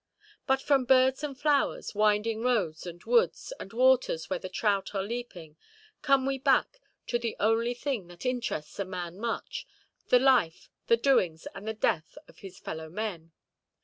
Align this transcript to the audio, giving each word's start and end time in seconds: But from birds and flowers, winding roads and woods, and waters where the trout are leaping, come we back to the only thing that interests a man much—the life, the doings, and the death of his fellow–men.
But 0.47 0.63
from 0.63 0.85
birds 0.85 1.23
and 1.23 1.39
flowers, 1.39 1.93
winding 1.93 2.41
roads 2.41 2.87
and 2.87 3.03
woods, 3.03 3.53
and 3.59 3.71
waters 3.71 4.31
where 4.31 4.39
the 4.39 4.49
trout 4.49 4.95
are 4.95 5.03
leaping, 5.03 5.57
come 6.01 6.25
we 6.25 6.39
back 6.39 6.81
to 7.05 7.19
the 7.19 7.35
only 7.39 7.75
thing 7.75 8.07
that 8.07 8.25
interests 8.25 8.79
a 8.79 8.85
man 8.85 9.19
much—the 9.19 10.17
life, 10.19 10.71
the 10.87 10.97
doings, 10.97 11.45
and 11.53 11.67
the 11.67 11.75
death 11.75 12.17
of 12.27 12.39
his 12.39 12.57
fellow–men. 12.57 13.31